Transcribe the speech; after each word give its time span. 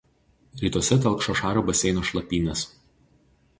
Rytuose 0.61 0.97
telkšo 1.03 1.35
Šario 1.43 1.63
baseino 1.69 2.05
šlapynės. 2.11 2.67